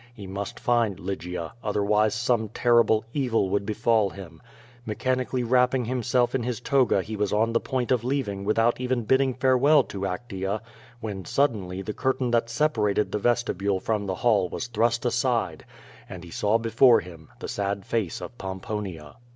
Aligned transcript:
He 0.15 0.25
must 0.25 0.59
find 0.59 0.99
Lygia, 0.99 1.53
otherwise 1.63 2.15
some 2.15 2.49
terrible 2.49 3.05
evil 3.13 3.51
would 3.51 3.67
befall 3.67 4.09
him. 4.09 4.41
Mechanically 4.83 5.43
wrapping 5.43 5.85
himself 5.85 6.33
in 6.33 6.41
his 6.41 6.59
toga 6.59 7.03
he 7.03 7.15
was 7.15 7.31
on 7.31 7.53
the 7.53 7.59
point 7.59 7.91
of 7.91 8.03
leaving 8.03 8.43
without 8.43 8.81
even 8.81 9.03
bidding 9.03 9.35
farewell 9.35 9.83
to 9.83 9.99
Actea, 10.07 10.61
when 11.01 11.23
suddenly 11.23 11.83
the 11.83 11.93
curtain 11.93 12.31
that 12.31 12.49
separated 12.49 13.11
the 13.11 13.19
vestibule 13.19 13.79
from 13.79 14.07
the 14.07 14.15
hall 14.15 14.49
was 14.49 14.65
thrust 14.65 15.05
aside, 15.05 15.65
and 16.09 16.23
he 16.23 16.31
saw 16.31 16.57
before 16.57 16.99
him 17.01 17.29
the 17.37 17.47
sad 17.47 17.85
face 17.85 18.21
of 18.21 18.35
Pomponia. 18.39 19.17